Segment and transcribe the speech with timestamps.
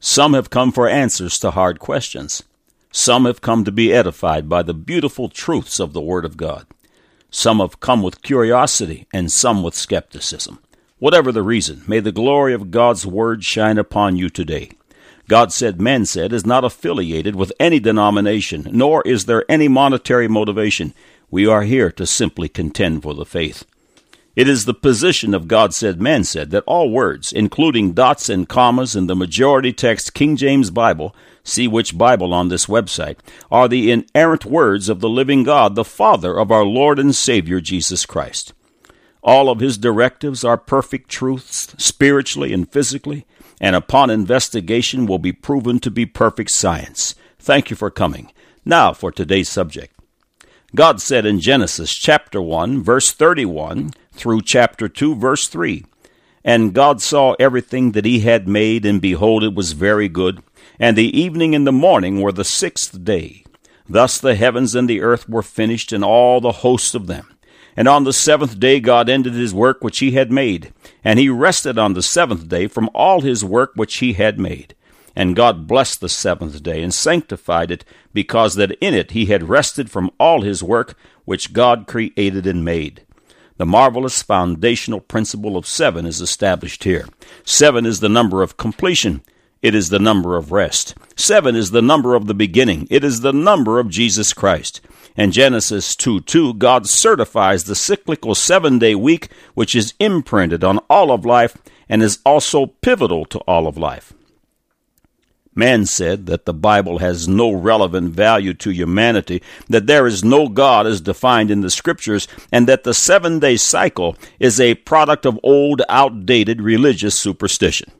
[0.00, 2.42] Some have come for answers to hard questions.
[2.90, 6.66] Some have come to be edified by the beautiful truths of the Word of God.
[7.30, 10.58] Some have come with curiosity, and some with skepticism.
[10.98, 14.72] Whatever the reason, may the glory of God's Word shine upon you today.
[15.28, 20.26] God Said Man Said is not affiliated with any denomination, nor is there any monetary
[20.26, 20.92] motivation.
[21.30, 23.64] We are here to simply contend for the faith.
[24.36, 28.46] It is the position of God said, man said that all words, including dots and
[28.46, 33.16] commas in the majority text King James Bible, see which Bible on this website,
[33.50, 37.62] are the inerrant words of the living God, the Father of our Lord and Savior
[37.62, 38.52] Jesus Christ.
[39.22, 43.26] All of his directives are perfect truths, spiritually and physically,
[43.58, 47.14] and upon investigation will be proven to be perfect science.
[47.38, 48.30] Thank you for coming.
[48.66, 49.95] Now for today's subject.
[50.74, 55.84] God said in Genesis chapter 1, verse 31 through chapter 2, verse 3
[56.44, 60.42] And God saw everything that he had made, and behold, it was very good.
[60.80, 63.44] And the evening and the morning were the sixth day.
[63.88, 67.32] Thus the heavens and the earth were finished, and all the host of them.
[67.76, 70.72] And on the seventh day God ended his work which he had made,
[71.04, 74.74] and he rested on the seventh day from all his work which he had made.
[75.16, 79.48] And God blessed the seventh day and sanctified it, because that in it he had
[79.48, 83.02] rested from all his work which God created and made.
[83.56, 87.06] The marvelous foundational principle of seven is established here.
[87.44, 89.22] Seven is the number of completion.
[89.62, 90.94] It is the number of rest.
[91.16, 92.86] Seven is the number of the beginning.
[92.90, 94.82] It is the number of Jesus Christ.
[95.16, 100.78] In Genesis 2 2, God certifies the cyclical seven day week, which is imprinted on
[100.90, 101.56] all of life
[101.88, 104.12] and is also pivotal to all of life.
[105.58, 110.48] Man said that the Bible has no relevant value to humanity, that there is no
[110.48, 115.24] God as defined in the Scriptures, and that the seven day cycle is a product
[115.24, 117.90] of old, outdated religious superstition.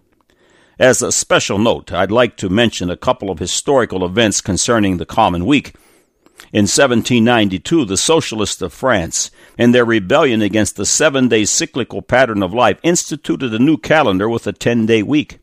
[0.79, 5.07] As a special note, I'd like to mention a couple of historical events concerning the
[5.07, 5.75] common week.
[6.53, 12.43] In 1792, the Socialists of France, in their rebellion against the seven day cyclical pattern
[12.43, 15.39] of life, instituted a new calendar with a 10 day week.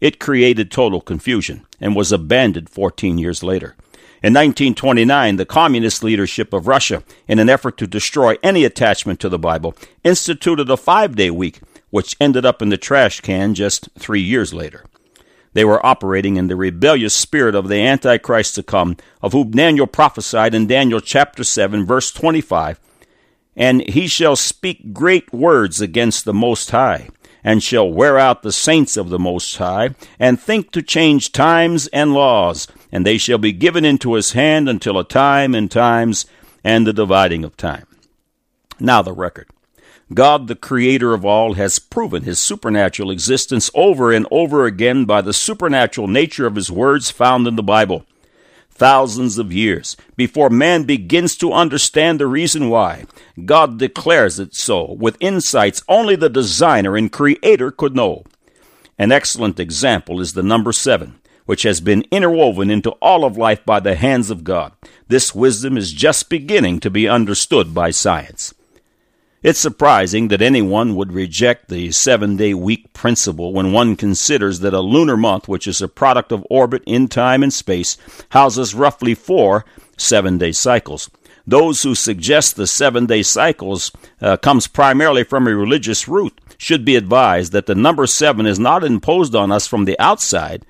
[0.00, 3.74] It created total confusion and was abandoned 14 years later.
[4.20, 9.28] In 1929, the communist leadership of Russia, in an effort to destroy any attachment to
[9.28, 11.60] the Bible, instituted a five day week,
[11.90, 14.84] which ended up in the trash can just three years later.
[15.52, 19.86] They were operating in the rebellious spirit of the Antichrist to come, of whom Daniel
[19.86, 22.78] prophesied in Daniel chapter 7, verse 25
[23.56, 27.08] And he shall speak great words against the Most High
[27.48, 31.86] and shall wear out the saints of the Most High, and think to change times
[31.94, 36.26] and laws, and they shall be given into his hand until a time and times
[36.62, 37.86] and the dividing of time.
[38.78, 39.46] Now the record.
[40.12, 45.22] God, the creator of all, has proven his supernatural existence over and over again by
[45.22, 48.04] the supernatural nature of his words found in the Bible
[48.78, 53.04] thousands of years before man begins to understand the reason why.
[53.44, 58.24] God declares it so with insights only the designer and creator could know.
[58.98, 63.64] An excellent example is the number seven, which has been interwoven into all of life
[63.64, 64.72] by the hands of God.
[65.08, 68.54] This wisdom is just beginning to be understood by science.
[69.40, 74.74] It's surprising that anyone would reject the seven day week principle when one considers that
[74.74, 77.96] a lunar month, which is a product of orbit in time and space,
[78.30, 79.64] houses roughly four
[79.96, 81.08] seven day cycles.
[81.46, 86.84] Those who suggest the seven day cycles uh, comes primarily from a religious root should
[86.84, 90.66] be advised that the number seven is not imposed on us from the outside,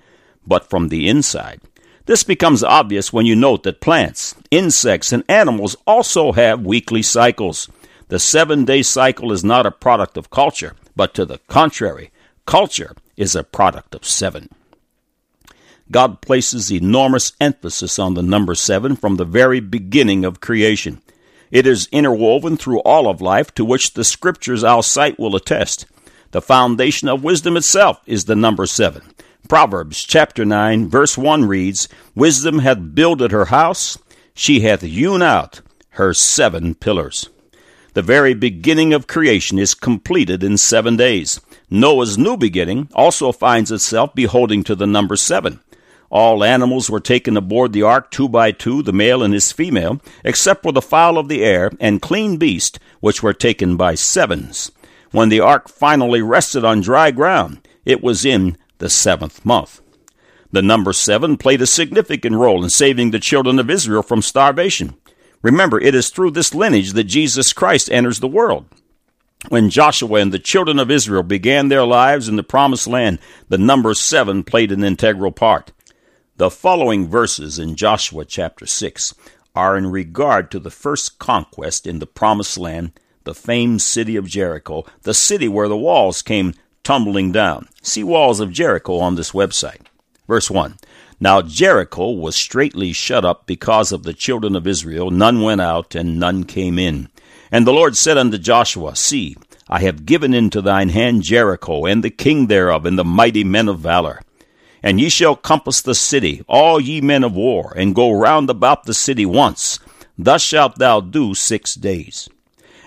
[0.46, 1.62] but from the inside.
[2.04, 7.66] This becomes obvious when you note that plants, insects, and animals also have weekly cycles.
[8.08, 12.10] The seven day cycle is not a product of culture, but to the contrary,
[12.46, 14.48] culture is a product of seven.
[15.90, 21.02] God places enormous emphasis on the number seven from the very beginning of creation.
[21.50, 25.86] It is interwoven through all of life, to which the scriptures I'll cite will attest.
[26.30, 29.02] The foundation of wisdom itself is the number seven.
[29.48, 33.98] Proverbs chapter 9, verse 1 reads, Wisdom hath builded her house,
[34.34, 37.30] she hath hewn out her seven pillars.
[37.98, 41.40] The very beginning of creation is completed in seven days.
[41.68, 45.58] Noah's new beginning also finds itself beholding to the number seven.
[46.08, 50.00] All animals were taken aboard the ark two by two, the male and his female,
[50.22, 54.70] except for the fowl of the air and clean beast, which were taken by sevens.
[55.10, 59.80] When the ark finally rested on dry ground, it was in the seventh month.
[60.52, 64.94] The number seven played a significant role in saving the children of Israel from starvation.
[65.42, 68.66] Remember, it is through this lineage that Jesus Christ enters the world.
[69.48, 73.58] When Joshua and the children of Israel began their lives in the promised land, the
[73.58, 75.70] number seven played an integral part.
[76.36, 79.14] The following verses in Joshua chapter 6
[79.54, 82.92] are in regard to the first conquest in the promised land,
[83.24, 87.68] the famed city of Jericho, the city where the walls came tumbling down.
[87.82, 89.82] See Walls of Jericho on this website.
[90.26, 90.76] Verse 1
[91.20, 95.94] Now Jericho was straitly shut up because of the children of Israel, none went out,
[95.94, 97.08] and none came in.
[97.50, 99.36] And the Lord said unto Joshua, See,
[99.68, 103.68] I have given into thine hand Jericho, and the king thereof, and the mighty men
[103.68, 104.20] of valor.
[104.80, 108.84] And ye shall compass the city, all ye men of war, and go round about
[108.84, 109.80] the city once.
[110.16, 112.28] Thus shalt thou do six days.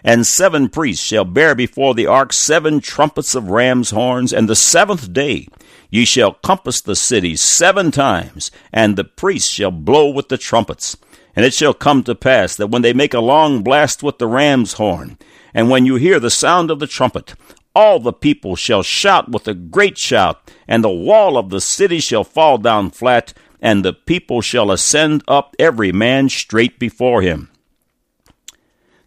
[0.04, 4.56] And seven priests shall bear before the ark seven trumpets of ram's horns, and the
[4.56, 5.48] seventh day
[5.92, 10.98] ye shall compass the city seven times, and the priests shall blow with the trumpets.
[11.36, 14.28] And it shall come to pass that when they make a long blast with the
[14.28, 15.18] ram's horn,
[15.54, 17.36] and when you hear the sound of the trumpet,
[17.76, 22.00] all the people shall shout with a great shout, and the wall of the city
[22.00, 27.50] shall fall down flat, and the people shall ascend up every man straight before him.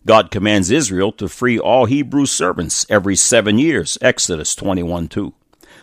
[0.06, 5.32] God commands Israel to free all Hebrew servants every seven years, Exodus 21 2.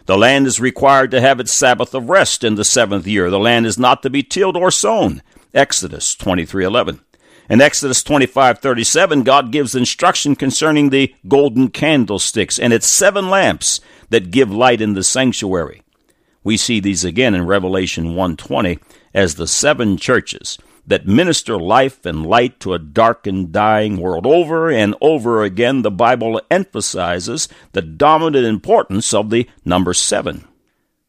[0.06, 3.30] The land is required to have its Sabbath of rest in the seventh year.
[3.30, 5.22] The land is not to be tilled or sown.
[5.54, 7.00] Exodus 23:11.
[7.50, 14.32] In Exodus 25:37, God gives instruction concerning the golden candlesticks and its seven lamps that
[14.32, 15.82] give light in the sanctuary.
[16.44, 18.80] We see these again in Revelation 1:20
[19.14, 20.58] as the seven churches
[20.92, 24.28] that minister life and light to a dark and dying world.
[24.28, 30.48] Over and over again, the Bible emphasizes the dominant importance of the number seven.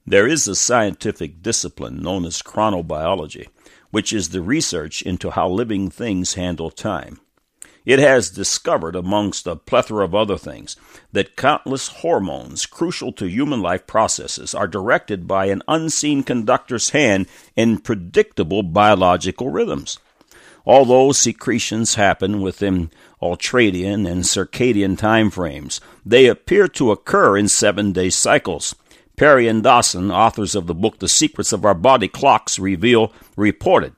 [0.07, 3.49] There is a scientific discipline known as chronobiology
[3.93, 7.21] which is the research into how living things handle time.
[7.85, 10.77] It has discovered, amongst a plethora of other things,
[11.13, 17.27] that countless hormones crucial to human life processes are directed by an unseen conductor's hand
[17.57, 19.99] in predictable biological rhythms.
[20.65, 22.91] Although secretions happen within
[23.21, 28.77] ultradian and circadian time frames, they appear to occur in seven day cycles.
[29.17, 33.95] Perry and Dawson, authors of the book The Secrets of Our Body Clocks, reveal reported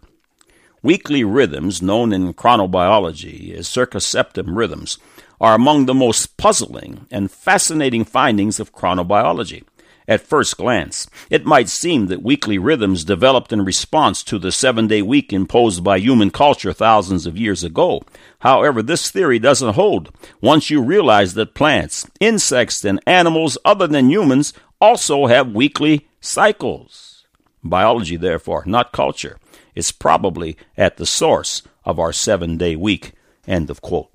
[0.84, 4.98] weekly rhythms known in chronobiology as circaseptan rhythms
[5.40, 9.64] are among the most puzzling and fascinating findings of chronobiology.
[10.06, 14.86] At first glance, it might seem that weekly rhythms developed in response to the seven
[14.86, 18.02] day week imposed by human culture thousands of years ago.
[18.40, 20.10] However, this theory doesn't hold
[20.42, 24.52] once you realize that plants, insects, and animals other than humans
[24.82, 27.24] also have weekly cycles.
[27.62, 29.38] Biology, therefore, not culture,
[29.74, 33.12] is probably at the source of our seven day week.
[33.46, 34.10] End of quote.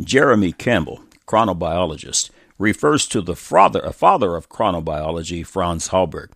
[0.00, 6.30] Jeremy Campbell, chronobiologist, refers to the father, father of chronobiology, Franz Halberg.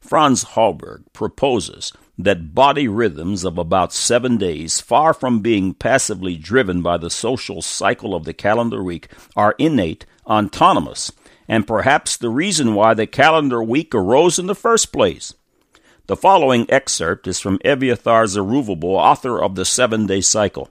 [0.00, 6.82] Franz Halberg proposes that body rhythms of about seven days, far from being passively driven
[6.82, 11.12] by the social cycle of the calendar week, are innate, autonomous,
[11.48, 15.34] and perhaps the reason why the calendar week arose in the first place.
[16.10, 20.68] The following excerpt is from Eviatar Zerubavel, author of the Seven Day Cycle.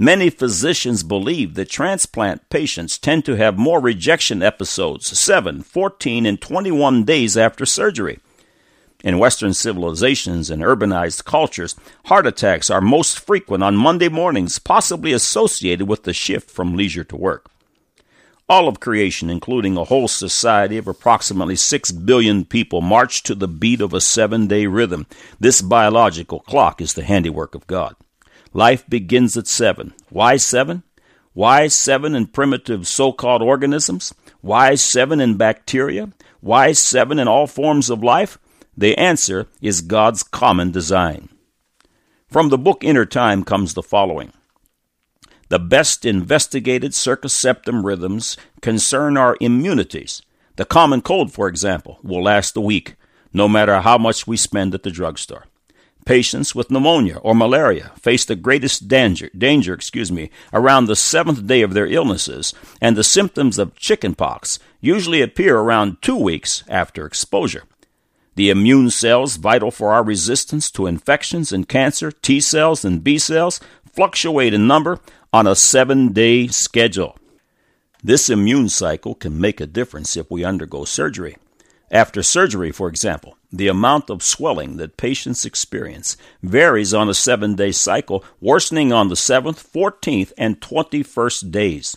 [0.00, 6.40] Many physicians believe that transplant patients tend to have more rejection episodes 7, 14, and
[6.40, 8.18] 21 days after surgery.
[9.04, 15.12] In Western civilizations and urbanized cultures, heart attacks are most frequent on Monday mornings, possibly
[15.12, 17.48] associated with the shift from leisure to work.
[18.46, 23.48] All of creation, including a whole society of approximately 6 billion people, march to the
[23.48, 25.06] beat of a seven day rhythm.
[25.40, 27.96] This biological clock is the handiwork of God.
[28.52, 29.94] Life begins at 7.
[30.10, 30.82] Why 7?
[31.32, 34.12] Why 7 in primitive so called organisms?
[34.42, 36.10] Why 7 in bacteria?
[36.40, 38.38] Why 7 in all forms of life?
[38.76, 41.30] The answer is God's common design.
[42.28, 44.32] From the book Inner Time comes the following.
[45.54, 50.20] The best investigated circaseptan rhythms concern our immunities.
[50.56, 52.96] The common cold, for example, will last a week,
[53.32, 55.46] no matter how much we spend at the drugstore.
[56.04, 61.46] Patients with pneumonia or malaria face the greatest danger, danger excuse me, around the seventh
[61.46, 67.06] day of their illnesses, and the symptoms of chickenpox usually appear around two weeks after
[67.06, 67.62] exposure.
[68.34, 73.18] The immune cells vital for our resistance to infections and cancer, T cells and B
[73.18, 73.60] cells,
[73.94, 74.98] fluctuate in number
[75.34, 77.18] on a seven day schedule.
[78.04, 81.36] This immune cycle can make a difference if we undergo surgery.
[81.90, 87.56] After surgery, for example, the amount of swelling that patients experience varies on a seven
[87.56, 91.96] day cycle, worsening on the 7th, 14th, and 21st days.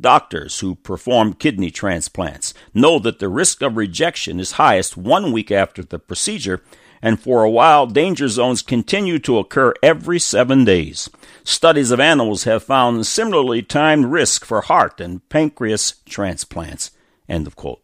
[0.00, 5.50] Doctors who perform kidney transplants know that the risk of rejection is highest one week
[5.50, 6.62] after the procedure,
[7.02, 11.08] and for a while, danger zones continue to occur every seven days.
[11.44, 16.90] Studies of animals have found similarly timed risk for heart and pancreas transplants.
[17.28, 17.82] End of quote.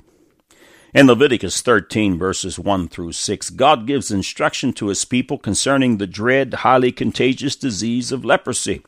[0.93, 6.07] In Leviticus 13, verses 1 through 6, God gives instruction to his people concerning the
[6.07, 8.83] dread, highly contagious disease of leprosy.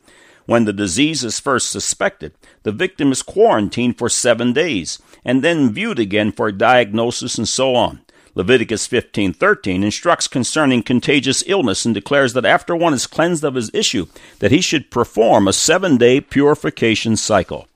[0.45, 2.33] When the disease is first suspected,
[2.63, 7.75] the victim is quarantined for seven days and then viewed again for diagnosis and so
[7.75, 8.01] on.
[8.39, 13.69] Leviticus 15:13 instructs concerning contagious illness and declares that after one is cleansed of his
[13.73, 14.05] issue,
[14.39, 17.67] that he should perform a 7-day purification cycle.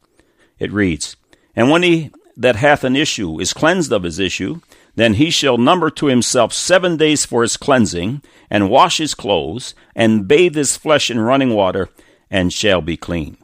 [0.60, 1.17] It reads,
[1.53, 4.62] "And when he that hath an issue is cleansed of his issue,
[4.96, 9.75] then he shall number to himself seven days for his cleansing, and wash his clothes,
[9.93, 11.89] and bathe his flesh in running water,
[12.32, 13.36] and shall be clean.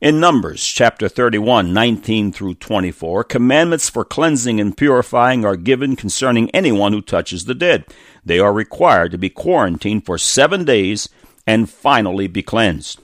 [0.00, 6.48] In Numbers chapter 31, 19 through 24, commandments for cleansing and purifying are given concerning
[6.50, 7.84] anyone who touches the dead.
[8.24, 11.08] They are required to be quarantined for seven days
[11.48, 13.00] and finally be cleansed.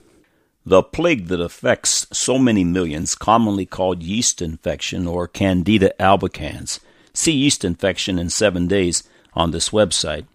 [0.65, 6.79] The plague that affects so many millions, commonly called yeast infection or Candida albicans,
[7.13, 10.27] see yeast infection in seven days on this website,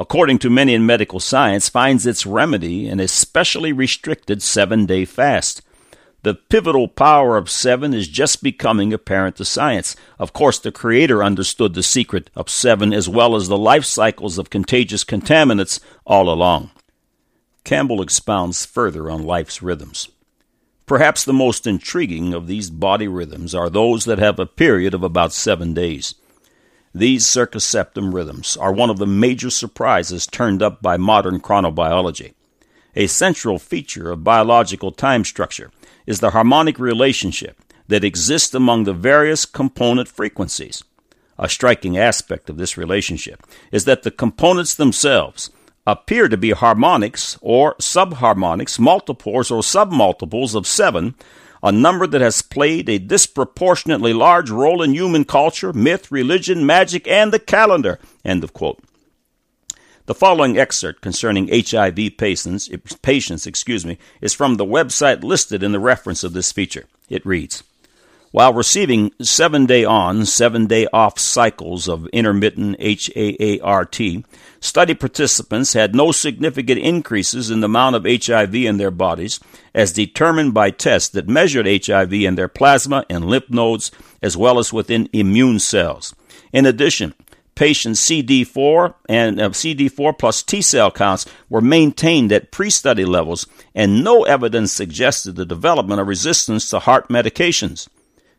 [0.00, 5.04] according to many in medical science, finds its remedy in a specially restricted seven day
[5.04, 5.62] fast.
[6.28, 9.96] The pivotal power of seven is just becoming apparent to science.
[10.18, 14.36] Of course, the Creator understood the secret of seven as well as the life cycles
[14.36, 16.70] of contagious contaminants all along.
[17.64, 20.10] Campbell expounds further on life's rhythms.
[20.84, 25.02] Perhaps the most intriguing of these body rhythms are those that have a period of
[25.02, 26.14] about seven days.
[26.94, 32.34] These circaseptan rhythms are one of the major surprises turned up by modern chronobiology.
[32.94, 35.70] A central feature of biological time structure
[36.08, 40.82] is the harmonic relationship that exists among the various component frequencies.
[41.38, 45.50] A striking aspect of this relationship is that the components themselves
[45.86, 51.14] appear to be harmonics or subharmonics, multiples or submultiples of seven,
[51.62, 57.06] a number that has played a disproportionately large role in human culture, myth, religion, magic,
[57.06, 57.98] and the calendar.
[58.24, 58.82] End of quote.
[60.08, 62.70] The following excerpt concerning HIV patients,
[63.02, 66.86] patients excuse me, is from the website listed in the reference of this feature.
[67.10, 67.62] It reads,
[68.30, 74.24] while receiving seven day on, seven day off cycles of intermittent HAART,
[74.60, 79.40] study participants had no significant increases in the amount of HIV in their bodies,
[79.74, 83.90] as determined by tests that measured HIV in their plasma and lymph nodes,
[84.22, 86.14] as well as within immune cells.
[86.50, 87.12] In addition,
[87.58, 93.48] patients' CD4 and uh, CD4 plus T cell counts were maintained at pre study levels,
[93.74, 97.88] and no evidence suggested the development of resistance to HAART medications.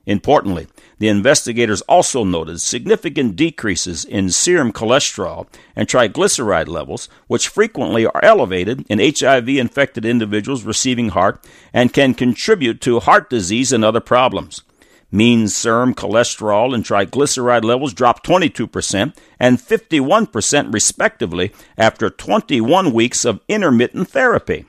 [0.05, 0.67] Importantly,
[0.99, 8.23] the investigators also noted significant decreases in serum cholesterol and triglyceride levels, which frequently are
[8.23, 13.99] elevated in HIV infected individuals receiving HAART and can contribute to heart disease and other
[13.99, 14.63] problems.
[15.11, 23.41] Mean serum cholesterol and triglyceride levels dropped 22% and 51% respectively after 21 weeks of
[23.47, 24.65] intermittent therapy.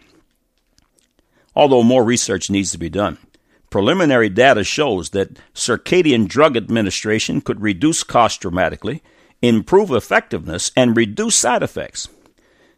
[1.54, 3.18] Although more research needs to be done.
[3.68, 9.02] Preliminary data shows that circadian drug administration could reduce costs dramatically,
[9.42, 12.08] improve effectiveness, and reduce side effects.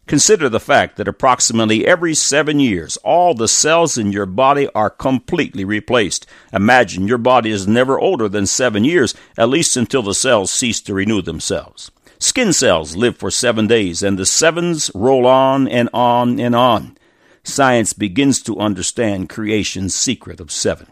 [0.07, 4.91] Consider the fact that approximately every seven years, all the cells in your body are
[4.91, 6.27] completely replaced.
[6.53, 10.81] Imagine your body is never older than seven years, at least until the cells cease
[10.81, 11.91] to renew themselves.
[12.19, 16.97] Skin cells live for seven days, and the sevens roll on and on and on
[17.45, 20.87] science begins to understand creation's secret of seven.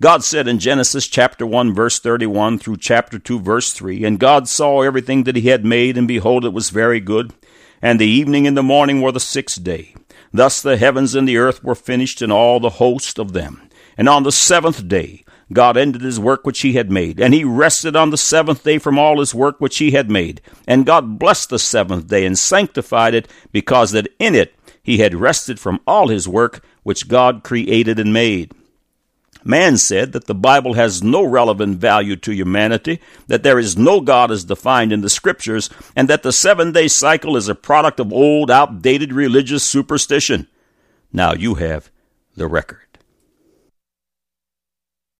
[0.00, 4.48] God said in Genesis chapter 1 verse 31 through chapter 2 verse 3, And God
[4.48, 7.32] saw everything that he had made, and behold, it was very good.
[7.80, 9.94] And the evening and the morning were the sixth day.
[10.32, 13.68] Thus the heavens and the earth were finished, and all the host of them.
[13.96, 17.44] And on the seventh day, God ended his work which he had made, and he
[17.44, 20.42] rested on the seventh day from all his work which he had made.
[20.66, 25.14] And God blessed the seventh day and sanctified it, because that in it he had
[25.14, 28.52] rested from all his work which God created and made.
[29.48, 34.02] Man said that the Bible has no relevant value to humanity, that there is no
[34.02, 37.98] God as defined in the Scriptures, and that the seven day cycle is a product
[37.98, 40.48] of old, outdated religious superstition.
[41.14, 41.90] Now you have
[42.36, 42.87] the record.